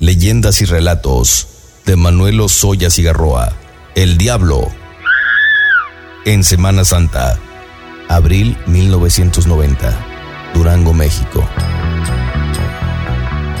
Leyendas 0.00 0.60
y 0.60 0.64
relatos 0.64 1.46
de 1.86 1.94
Manuel 1.94 2.40
Osoya 2.40 2.90
Cigarroa. 2.90 3.52
El 3.94 4.18
Diablo. 4.18 4.66
En 6.24 6.42
Semana 6.42 6.84
Santa, 6.84 7.38
abril 8.08 8.58
1990, 8.66 10.52
Durango, 10.52 10.94
México. 10.94 11.48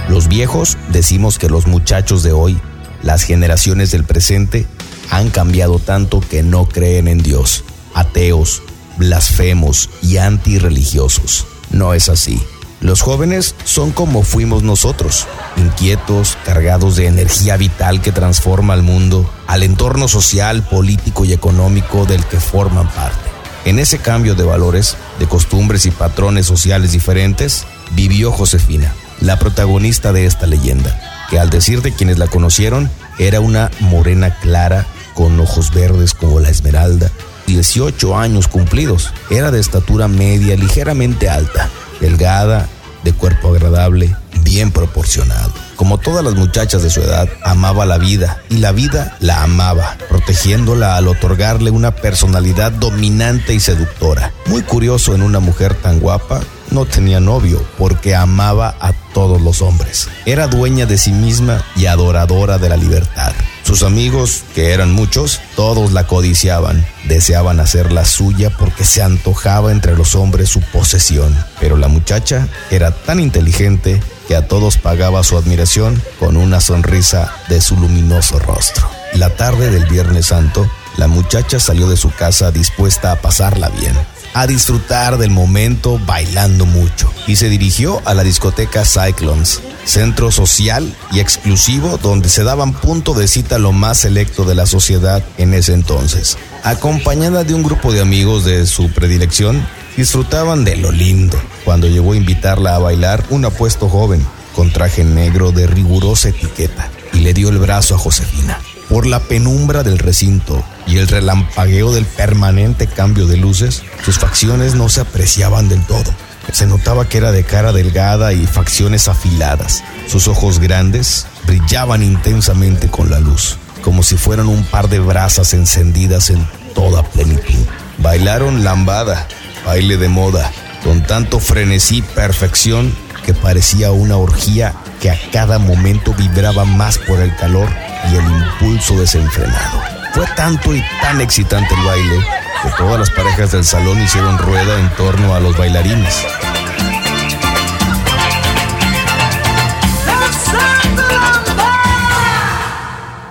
Los 0.08 0.26
viejos 0.26 0.76
decimos 0.88 1.38
que 1.38 1.48
los 1.48 1.68
muchachos 1.68 2.24
de 2.24 2.32
hoy, 2.32 2.60
las 3.02 3.22
generaciones 3.22 3.92
del 3.92 4.02
presente, 4.02 4.66
han 5.10 5.30
cambiado 5.30 5.78
tanto 5.78 6.20
que 6.20 6.42
no 6.42 6.66
creen 6.68 7.06
en 7.06 7.22
Dios. 7.22 7.62
Ateos, 7.94 8.62
blasfemos 8.96 9.88
y 10.02 10.16
antirreligiosos. 10.16 11.46
No 11.70 11.94
es 11.94 12.08
así. 12.08 12.42
Los 12.80 13.00
jóvenes 13.00 13.54
son 13.64 13.92
como 13.92 14.22
fuimos 14.22 14.62
nosotros, 14.62 15.26
inquietos, 15.56 16.36
cargados 16.44 16.96
de 16.96 17.06
energía 17.06 17.56
vital 17.56 18.02
que 18.02 18.12
transforma 18.12 18.74
al 18.74 18.82
mundo, 18.82 19.30
al 19.46 19.62
entorno 19.62 20.08
social, 20.08 20.62
político 20.62 21.24
y 21.24 21.32
económico 21.32 22.04
del 22.04 22.24
que 22.24 22.40
forman 22.40 22.88
parte. 22.88 23.30
En 23.64 23.78
ese 23.78 23.98
cambio 23.98 24.34
de 24.34 24.44
valores, 24.44 24.96
de 25.18 25.26
costumbres 25.26 25.86
y 25.86 25.90
patrones 25.90 26.46
sociales 26.46 26.92
diferentes, 26.92 27.64
vivió 27.92 28.30
Josefina, 28.30 28.92
la 29.20 29.38
protagonista 29.38 30.12
de 30.12 30.26
esta 30.26 30.46
leyenda, 30.46 31.00
que 31.30 31.38
al 31.38 31.48
decir 31.48 31.80
de 31.80 31.92
quienes 31.92 32.18
la 32.18 32.26
conocieron, 32.26 32.90
era 33.18 33.40
una 33.40 33.70
morena 33.80 34.38
clara, 34.40 34.86
con 35.14 35.38
ojos 35.40 35.72
verdes 35.72 36.12
como 36.12 36.40
la 36.40 36.50
esmeralda, 36.50 37.10
18 37.46 38.18
años 38.18 38.48
cumplidos, 38.48 39.12
era 39.30 39.50
de 39.50 39.60
estatura 39.60 40.08
media, 40.08 40.56
ligeramente 40.56 41.30
alta, 41.30 41.70
delgada, 42.04 42.68
de 43.02 43.12
cuerpo 43.12 43.48
agradable, 43.48 44.14
bien 44.42 44.70
proporcionado. 44.70 45.52
Como 45.76 45.98
todas 45.98 46.22
las 46.22 46.34
muchachas 46.34 46.82
de 46.82 46.90
su 46.90 47.00
edad, 47.00 47.28
amaba 47.42 47.86
la 47.86 47.98
vida 47.98 48.42
y 48.50 48.58
la 48.58 48.72
vida 48.72 49.16
la 49.20 49.42
amaba, 49.42 49.96
protegiéndola 50.08 50.96
al 50.96 51.08
otorgarle 51.08 51.70
una 51.70 51.92
personalidad 51.92 52.72
dominante 52.72 53.54
y 53.54 53.60
seductora. 53.60 54.32
Muy 54.46 54.62
curioso 54.62 55.14
en 55.14 55.22
una 55.22 55.40
mujer 55.40 55.74
tan 55.74 55.98
guapa, 55.98 56.40
no 56.70 56.84
tenía 56.84 57.20
novio 57.20 57.64
porque 57.78 58.14
amaba 58.14 58.76
a 58.80 58.92
todos 59.12 59.40
los 59.40 59.62
hombres. 59.62 60.08
Era 60.26 60.46
dueña 60.46 60.86
de 60.86 60.98
sí 60.98 61.12
misma 61.12 61.64
y 61.76 61.86
adoradora 61.86 62.58
de 62.58 62.68
la 62.68 62.76
libertad. 62.76 63.32
Sus 63.74 63.82
amigos, 63.82 64.44
que 64.54 64.70
eran 64.70 64.92
muchos, 64.92 65.40
todos 65.56 65.90
la 65.90 66.06
codiciaban, 66.06 66.86
deseaban 67.08 67.58
hacerla 67.58 68.04
suya 68.04 68.50
porque 68.50 68.84
se 68.84 69.02
antojaba 69.02 69.72
entre 69.72 69.96
los 69.96 70.14
hombres 70.14 70.48
su 70.48 70.60
posesión. 70.60 71.36
Pero 71.58 71.76
la 71.76 71.88
muchacha 71.88 72.46
era 72.70 72.92
tan 72.92 73.18
inteligente 73.18 74.00
que 74.28 74.36
a 74.36 74.46
todos 74.46 74.78
pagaba 74.78 75.24
su 75.24 75.36
admiración 75.36 76.00
con 76.20 76.36
una 76.36 76.60
sonrisa 76.60 77.34
de 77.48 77.60
su 77.60 77.76
luminoso 77.76 78.38
rostro. 78.38 78.88
La 79.14 79.30
tarde 79.30 79.72
del 79.72 79.86
Viernes 79.86 80.26
Santo, 80.26 80.70
la 80.96 81.08
muchacha 81.08 81.58
salió 81.58 81.88
de 81.88 81.96
su 81.96 82.12
casa 82.12 82.52
dispuesta 82.52 83.10
a 83.10 83.16
pasarla 83.16 83.70
bien 83.70 83.96
a 84.34 84.48
disfrutar 84.48 85.16
del 85.16 85.30
momento 85.30 86.00
bailando 86.04 86.66
mucho 86.66 87.10
y 87.26 87.36
se 87.36 87.48
dirigió 87.48 88.02
a 88.04 88.14
la 88.14 88.24
discoteca 88.24 88.84
Cyclones, 88.84 89.62
centro 89.84 90.32
social 90.32 90.94
y 91.12 91.20
exclusivo 91.20 91.98
donde 91.98 92.28
se 92.28 92.42
daban 92.42 92.72
punto 92.72 93.14
de 93.14 93.28
cita 93.28 93.58
lo 93.58 93.72
más 93.72 93.98
selecto 93.98 94.44
de 94.44 94.56
la 94.56 94.66
sociedad 94.66 95.22
en 95.38 95.54
ese 95.54 95.72
entonces. 95.72 96.36
Acompañada 96.64 97.44
de 97.44 97.54
un 97.54 97.62
grupo 97.62 97.92
de 97.92 98.00
amigos 98.00 98.44
de 98.44 98.66
su 98.66 98.90
predilección, 98.90 99.64
disfrutaban 99.96 100.64
de 100.64 100.76
lo 100.76 100.90
lindo. 100.90 101.40
Cuando 101.64 101.86
llegó 101.86 102.12
a 102.12 102.16
invitarla 102.16 102.74
a 102.74 102.80
bailar, 102.80 103.24
un 103.30 103.44
apuesto 103.44 103.88
joven, 103.88 104.26
con 104.56 104.72
traje 104.72 105.04
negro 105.04 105.52
de 105.52 105.66
rigurosa 105.66 106.30
etiqueta, 106.30 106.90
y 107.12 107.20
le 107.20 107.34
dio 107.34 107.50
el 107.50 107.58
brazo 107.58 107.94
a 107.94 107.98
Josefina. 107.98 108.58
Por 108.88 109.06
la 109.06 109.20
penumbra 109.20 109.82
del 109.82 109.98
recinto 109.98 110.64
y 110.86 110.98
el 110.98 111.08
relampagueo 111.08 111.92
del 111.92 112.04
permanente 112.04 112.86
cambio 112.86 113.26
de 113.26 113.36
luces, 113.36 113.82
sus 114.04 114.18
facciones 114.18 114.74
no 114.74 114.88
se 114.88 115.00
apreciaban 115.00 115.68
del 115.68 115.84
todo. 115.86 116.14
Se 116.52 116.66
notaba 116.66 117.08
que 117.08 117.18
era 117.18 117.32
de 117.32 117.44
cara 117.44 117.72
delgada 117.72 118.32
y 118.32 118.46
facciones 118.46 119.08
afiladas. 119.08 119.82
Sus 120.06 120.28
ojos 120.28 120.58
grandes 120.58 121.26
brillaban 121.46 122.02
intensamente 122.02 122.88
con 122.88 123.10
la 123.10 123.18
luz, 123.18 123.58
como 123.82 124.02
si 124.02 124.16
fueran 124.16 124.48
un 124.48 124.64
par 124.64 124.88
de 124.88 124.98
brasas 124.98 125.54
encendidas 125.54 126.30
en 126.30 126.46
toda 126.74 127.02
plenitud. 127.02 127.66
Bailaron 127.98 128.62
lambada, 128.62 129.26
baile 129.64 129.96
de 129.96 130.08
moda, 130.08 130.50
con 130.82 131.02
tanto 131.02 131.40
frenesí 131.40 131.98
y 131.98 132.02
perfección 132.02 132.94
que 133.24 133.32
parecía 133.32 133.90
una 133.90 134.18
orgía 134.18 134.74
que 135.00 135.10
a 135.10 135.18
cada 135.32 135.58
momento 135.58 136.12
vibraba 136.12 136.64
más 136.64 136.98
por 136.98 137.20
el 137.20 137.34
calor 137.36 137.68
y 138.10 138.16
el 138.16 138.24
impulso 138.24 139.00
desenfrenado. 139.00 139.93
Fue 140.14 140.24
tanto 140.36 140.72
y 140.72 140.80
tan 141.02 141.20
excitante 141.20 141.74
el 141.74 141.84
baile 141.84 142.24
que 142.62 142.70
todas 142.78 143.00
las 143.00 143.10
parejas 143.10 143.50
del 143.50 143.64
salón 143.64 144.00
hicieron 144.00 144.38
rueda 144.38 144.78
en 144.78 144.88
torno 144.94 145.34
a 145.34 145.40
los 145.40 145.58
bailarines. 145.58 146.24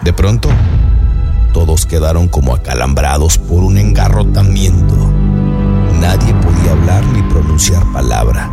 De 0.02 0.12
pronto, 0.12 0.50
todos 1.54 1.86
quedaron 1.86 2.28
como 2.28 2.54
acalambrados 2.54 3.38
por 3.38 3.64
un 3.64 3.78
engarrotamiento. 3.78 4.96
Nadie 6.02 6.34
podía 6.34 6.74
hablar 6.74 7.06
ni 7.06 7.24
pronunciar 7.32 7.90
palabra. 7.94 8.52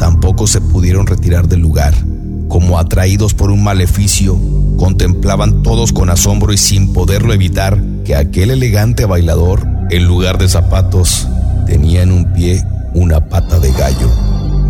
Tampoco 0.00 0.48
se 0.48 0.60
pudieron 0.60 1.06
retirar 1.06 1.46
del 1.46 1.60
lugar 1.60 1.94
como 2.48 2.80
atraídos 2.80 3.32
por 3.32 3.52
un 3.52 3.62
maleficio, 3.62 4.36
contemplaban 4.78 5.62
todos 5.62 5.92
con 5.92 6.08
asombro 6.08 6.52
y 6.52 6.56
sin 6.56 6.92
poderlo 6.94 7.34
evitar 7.34 7.78
que 8.04 8.16
aquel 8.16 8.50
elegante 8.50 9.04
bailador, 9.04 9.66
en 9.90 10.04
lugar 10.06 10.38
de 10.38 10.48
zapatos, 10.48 11.28
tenía 11.66 12.02
en 12.02 12.12
un 12.12 12.32
pie 12.32 12.64
una 12.94 13.28
pata 13.28 13.58
de 13.58 13.70
gallo 13.72 14.10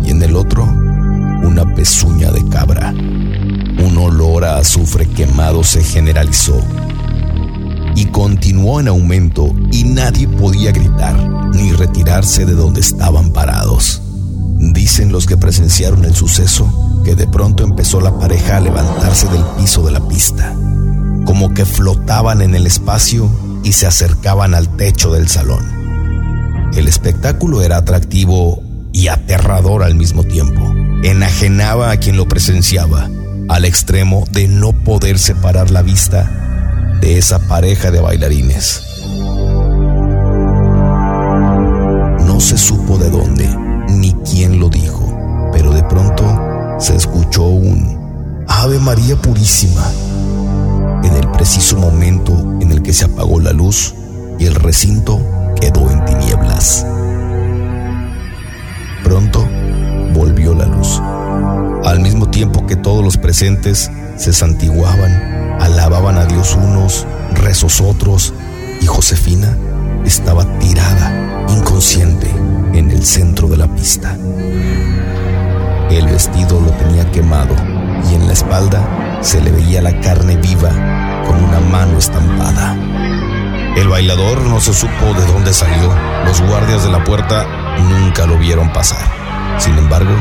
y 0.03 0.09
en 0.09 0.21
el 0.21 0.35
otro 0.35 0.63
una 1.43 1.73
pezuña 1.73 2.31
de 2.31 2.45
cabra. 2.49 2.91
Un 2.91 3.97
olor 3.97 4.43
a 4.43 4.57
azufre 4.57 5.05
quemado 5.05 5.63
se 5.63 5.83
generalizó 5.83 6.59
y 7.95 8.05
continuó 8.05 8.79
en 8.79 8.89
aumento 8.89 9.53
y 9.71 9.83
nadie 9.83 10.27
podía 10.27 10.71
gritar 10.71 11.17
ni 11.53 11.71
retirarse 11.71 12.45
de 12.45 12.53
donde 12.53 12.81
estaban 12.81 13.31
parados. 13.31 14.01
Dicen 14.57 15.11
los 15.11 15.25
que 15.25 15.37
presenciaron 15.37 16.03
el 16.03 16.15
suceso 16.15 16.88
de 17.15 17.27
pronto 17.27 17.63
empezó 17.63 18.01
la 18.01 18.17
pareja 18.17 18.57
a 18.57 18.59
levantarse 18.59 19.27
del 19.27 19.43
piso 19.57 19.85
de 19.85 19.91
la 19.91 20.07
pista, 20.07 20.55
como 21.25 21.53
que 21.53 21.65
flotaban 21.65 22.41
en 22.41 22.55
el 22.55 22.67
espacio 22.67 23.29
y 23.63 23.73
se 23.73 23.87
acercaban 23.87 24.53
al 24.53 24.75
techo 24.75 25.11
del 25.11 25.27
salón. 25.27 25.79
El 26.73 26.87
espectáculo 26.87 27.61
era 27.61 27.77
atractivo 27.77 28.61
y 28.91 29.07
aterrador 29.07 29.83
al 29.83 29.95
mismo 29.95 30.23
tiempo. 30.23 30.61
Enajenaba 31.03 31.91
a 31.91 31.97
quien 31.97 32.17
lo 32.17 32.27
presenciaba, 32.27 33.09
al 33.47 33.65
extremo 33.65 34.25
de 34.31 34.47
no 34.47 34.73
poder 34.73 35.17
separar 35.17 35.71
la 35.71 35.81
vista 35.81 36.97
de 37.01 37.17
esa 37.17 37.39
pareja 37.47 37.91
de 37.91 38.01
bailarines. 38.01 38.83
No 42.25 42.39
se 42.39 42.57
supo 42.57 42.97
de 42.97 43.09
dónde 43.09 43.47
ni 43.89 44.13
quién 44.29 44.59
lo 44.59 44.69
dijo, 44.69 45.05
pero 45.51 45.73
de 45.73 45.83
pronto 45.83 46.48
Ave 48.61 48.77
María 48.77 49.15
Purísima 49.15 49.89
en 51.05 51.13
el 51.13 51.31
preciso 51.31 51.77
momento 51.77 52.33
en 52.59 52.73
el 52.73 52.81
que 52.81 52.91
se 52.91 53.05
apagó 53.05 53.39
la 53.39 53.53
luz 53.53 53.95
y 54.37 54.47
el 54.47 54.55
recinto 54.55 55.17
quedó 55.61 55.89
en 55.89 56.03
tinieblas. 56.03 56.85
Pronto 59.01 59.47
volvió 60.13 60.53
la 60.53 60.65
luz, 60.65 60.99
al 61.85 62.01
mismo 62.01 62.29
tiempo 62.29 62.67
que 62.67 62.75
todos 62.75 63.01
los 63.01 63.15
presentes 63.15 63.89
se 64.17 64.33
santiguaban, 64.33 65.57
alababan 65.61 66.17
a 66.17 66.25
Dios 66.25 66.57
unos, 66.61 67.07
rezos 67.35 67.79
otros, 67.79 68.33
y 68.81 68.87
Josefina 68.87 69.57
estaba 70.03 70.43
tirada, 70.59 71.45
inconsciente, 71.47 72.29
en 72.73 72.91
el 72.91 73.05
centro 73.05 73.47
de 73.47 73.55
la 73.55 73.73
pista. 73.73 74.17
El 75.89 76.07
vestido 76.07 76.59
lo 76.59 76.71
tenía 76.71 77.09
quemado 77.09 77.78
y 78.09 78.15
en 78.15 78.27
la 78.27 78.33
espalda 78.33 79.19
se 79.21 79.41
le 79.41 79.51
veía 79.51 79.81
la 79.81 79.99
carne 79.99 80.37
viva 80.37 80.69
con 81.25 81.43
una 81.43 81.59
mano 81.59 81.97
estampada. 81.97 82.75
El 83.75 83.87
bailador 83.87 84.41
no 84.41 84.59
se 84.59 84.73
supo 84.73 85.13
de 85.17 85.25
dónde 85.25 85.53
salió. 85.53 85.93
Los 86.25 86.41
guardias 86.41 86.83
de 86.83 86.91
la 86.91 87.03
puerta 87.03 87.45
nunca 87.77 88.25
lo 88.25 88.37
vieron 88.37 88.71
pasar. 88.73 89.05
Sin 89.57 89.77
embargo, 89.77 90.13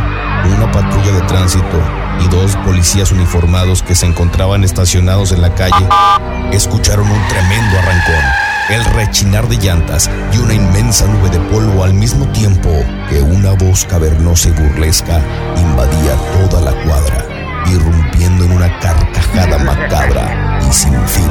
una 0.57 0.71
patrulla 0.71 1.13
de 1.13 1.21
tránsito 1.23 1.81
y 2.25 2.29
dos 2.29 2.57
policías 2.65 3.13
uniformados 3.13 3.83
que 3.83 3.95
se 3.95 4.07
encontraban 4.07 4.65
estacionados 4.65 5.33
en 5.33 5.43
la 5.43 5.55
calle 5.55 5.89
escucharon 6.53 7.09
un 7.09 7.29
tremendo 7.29 7.79
arrancón 7.79 8.49
el 8.69 8.85
rechinar 8.85 9.49
de 9.49 9.57
llantas 9.57 10.11
y 10.33 10.39
una 10.39 10.55
inmensa 10.55 11.07
nube 11.07 11.31
de 11.31 11.41
polvo 11.51 11.85
al 11.85 11.95
mismo 11.95 12.27
tiempo 12.33 12.69
que 13.09 13.21
una 13.23 13.53
voz 13.53 13.85
cavernosa 13.87 14.51
y 14.51 14.53
burlesca 14.53 15.23
invadía 15.57 16.15
toda 16.35 16.61
la 16.61 16.73
cuadra, 16.85 17.25
irrumpiendo 17.71 18.45
en 18.45 18.53
una 18.53 18.79
y 20.69 20.73
sin 20.73 21.09
fin. 21.09 21.31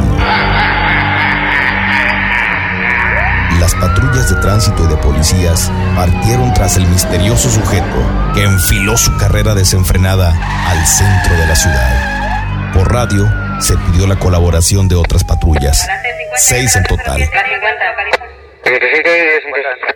Las 3.59 3.73
patrullas 3.75 4.29
de 4.29 4.35
tránsito 4.41 4.83
y 4.85 4.87
de 4.87 4.97
policías 4.97 5.71
partieron 5.95 6.53
tras 6.53 6.77
el 6.77 6.87
misterioso 6.87 7.49
sujeto 7.49 8.31
que 8.33 8.43
enfiló 8.43 8.97
su 8.97 9.15
carrera 9.17 9.55
desenfrenada 9.55 10.37
al 10.67 10.85
centro 10.85 11.35
de 11.35 11.47
la 11.47 11.55
ciudad. 11.55 12.73
Por 12.73 12.91
radio 12.93 13.27
se 13.59 13.75
pidió 13.77 14.07
la 14.07 14.19
colaboración 14.19 14.87
de 14.87 14.95
otras 14.95 15.23
patrullas, 15.23 15.87
seis 16.35 16.75
en 16.75 16.83
total, 16.83 17.29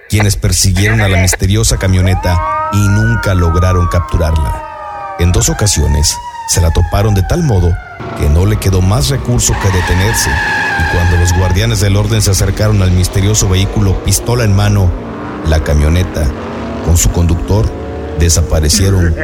quienes 0.09 0.35
persiguieron 0.35 1.01
a 1.01 1.07
la 1.07 1.17
misteriosa 1.17 1.77
camioneta 1.77 2.69
y 2.73 2.87
nunca 2.87 3.33
lograron 3.35 3.87
capturarla. 3.87 5.15
En 5.19 5.31
dos 5.31 5.49
ocasiones 5.49 6.17
se 6.51 6.59
la 6.59 6.69
toparon 6.69 7.13
de 7.13 7.23
tal 7.23 7.43
modo 7.43 7.73
que 8.19 8.27
no 8.27 8.45
le 8.45 8.57
quedó 8.57 8.81
más 8.81 9.07
recurso 9.07 9.53
que 9.53 9.69
detenerse, 9.69 10.29
y 10.29 10.93
cuando 10.93 11.15
los 11.15 11.31
guardianes 11.31 11.79
del 11.79 11.95
orden 11.95 12.21
se 12.21 12.31
acercaron 12.31 12.81
al 12.81 12.91
misterioso 12.91 13.47
vehículo 13.47 14.03
pistola 14.03 14.43
en 14.43 14.53
mano, 14.53 14.91
la 15.47 15.63
camioneta, 15.63 16.27
con 16.83 16.97
su 16.97 17.09
conductor, 17.09 17.65
desaparecieron 18.19 19.15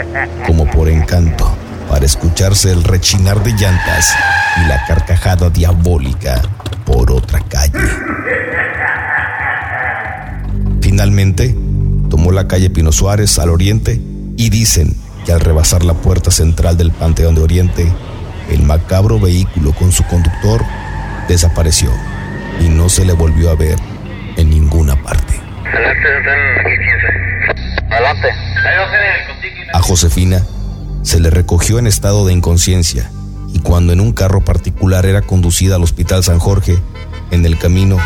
como 0.46 0.72
por 0.72 0.88
encanto, 0.88 1.54
para 1.90 2.06
escucharse 2.06 2.72
el 2.72 2.86
rechinar 2.86 3.44
de 3.44 3.52
llantas 3.52 4.16
y 4.64 4.68
la 4.70 4.86
carcajada 4.86 5.50
diabólica 5.50 6.42
por 6.86 7.12
otra 7.12 7.42
calle. 7.42 7.78
Finalmente, 10.80 11.58
tomó 12.10 12.32
la 12.32 12.48
calle 12.48 12.70
Pino 12.70 12.94
Suárez 12.94 13.38
al 13.38 13.50
oriente 13.50 14.02
y 14.38 14.50
dicen 14.50 14.96
que 15.28 15.34
al 15.34 15.42
rebasar 15.42 15.84
la 15.84 15.94
puerta 15.94 16.32
central 16.32 16.78
del 16.78 16.92
Panteón 16.92 17.36
de 17.36 17.42
Oriente, 17.42 17.94
el 18.50 18.64
macabro 18.64 19.20
vehículo 19.20 19.74
con 19.74 19.92
su 19.92 20.06
conductor 20.06 20.64
desapareció 21.28 21.92
y 22.62 22.70
no 22.70 22.88
se 22.88 23.04
le 23.04 23.12
volvió 23.12 23.50
a 23.50 23.56
ver 23.56 23.78
en 24.38 24.50
ninguna 24.50 24.96
parte. 25.04 25.38
Adelante. 27.92 28.30
A 29.74 29.82
Josefina 29.82 30.42
se 31.02 31.20
le 31.20 31.30
recogió 31.30 31.78
en 31.78 31.88
estado 31.88 32.26
de 32.26 32.32
inconsciencia 32.32 33.12
y 33.54 33.60
cuando 33.60 33.92
en 33.92 34.00
un 34.00 34.14
carro 34.14 34.46
particular 34.46 35.06
era 35.06 35.22
conducida 35.22 35.76
al 35.76 35.84
Hospital 35.84 36.24
San 36.24 36.40
Jorge, 36.40 36.80
en 37.32 37.46
el 37.46 37.60
camino 37.60 37.98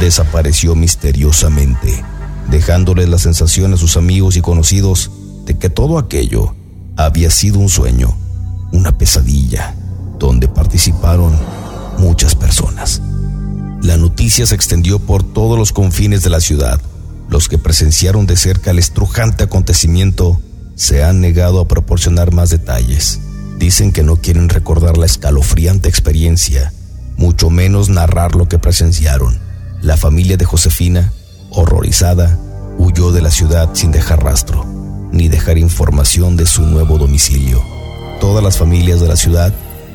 desapareció 0.00 0.74
misteriosamente, 0.74 2.02
dejándole 2.50 3.06
la 3.06 3.18
sensación 3.18 3.74
a 3.74 3.76
sus 3.76 3.96
amigos 3.96 4.36
y 4.36 4.40
conocidos 4.40 5.12
de 5.48 5.56
que 5.56 5.70
todo 5.70 5.98
aquello 5.98 6.54
había 6.96 7.30
sido 7.30 7.58
un 7.58 7.70
sueño, 7.70 8.14
una 8.70 8.98
pesadilla, 8.98 9.74
donde 10.18 10.46
participaron 10.46 11.34
muchas 11.96 12.34
personas. 12.34 13.00
La 13.82 13.96
noticia 13.96 14.44
se 14.44 14.54
extendió 14.54 14.98
por 14.98 15.22
todos 15.22 15.58
los 15.58 15.72
confines 15.72 16.22
de 16.22 16.28
la 16.28 16.40
ciudad. 16.40 16.78
Los 17.30 17.48
que 17.48 17.56
presenciaron 17.56 18.26
de 18.26 18.36
cerca 18.36 18.72
el 18.72 18.78
estrujante 18.78 19.44
acontecimiento 19.44 20.38
se 20.74 21.02
han 21.02 21.22
negado 21.22 21.60
a 21.60 21.68
proporcionar 21.68 22.30
más 22.30 22.50
detalles. 22.50 23.18
Dicen 23.58 23.90
que 23.90 24.02
no 24.02 24.16
quieren 24.16 24.50
recordar 24.50 24.98
la 24.98 25.06
escalofriante 25.06 25.88
experiencia, 25.88 26.74
mucho 27.16 27.48
menos 27.48 27.88
narrar 27.88 28.34
lo 28.34 28.48
que 28.48 28.58
presenciaron. 28.58 29.38
La 29.80 29.96
familia 29.96 30.36
de 30.36 30.44
Josefina, 30.44 31.10
horrorizada, 31.50 32.38
huyó 32.76 33.12
de 33.12 33.22
la 33.22 33.30
ciudad 33.30 33.70
sin 33.72 33.92
dejar 33.92 34.22
rastro, 34.22 34.77
ni 35.18 35.28
dejar 35.28 35.58
información 35.58 36.36
de 36.36 36.46
su 36.46 36.62
nuevo 36.62 36.96
domicilio. 36.96 37.60
Todas 38.20 38.42
las 38.42 38.56
familias 38.56 39.00
de 39.00 39.08
la 39.08 39.16
ciudad 39.16 39.52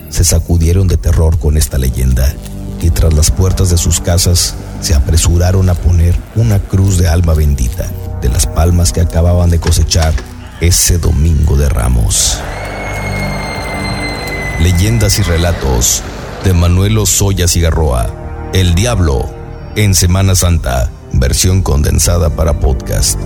se 0.10 0.26
sacudieron 0.26 0.90
de 0.90 0.98
terror 0.98 1.40
con 1.40 1.56
esta 1.56 1.78
leyenda 1.78 2.36
y 2.82 2.90
tras 2.90 3.14
las 3.14 3.32
puertas 3.32 3.70
de 3.70 3.78
sus 3.78 4.02
casas 4.02 4.54
se 4.82 4.94
apresuraron 4.94 5.70
a 5.70 5.76
poner 5.76 6.14
una 6.36 6.60
cruz 6.60 6.98
de 6.98 7.08
alma 7.08 7.34
bendita 7.34 7.90
de 8.22 8.28
las 8.28 8.46
palmas 8.46 8.92
que 8.92 9.00
acababan 9.00 9.50
de 9.50 9.62
cosechar 9.62 10.14
ese 10.60 10.98
domingo 10.98 11.56
de 11.56 11.70
ramos. 11.70 12.38
Leyendas 14.60 15.20
y 15.20 15.22
relatos 15.22 16.04
de 16.44 16.52
Manuel 16.52 16.98
Osoya 16.98 17.48
Cigarroa, 17.48 18.52
El 18.54 18.76
Diablo, 18.76 19.34
en 19.78 19.96
Semana 19.96 20.36
Santa, 20.36 20.92
versión 21.14 21.62
condensada 21.62 22.30
para 22.30 22.60
podcast. 22.60 23.18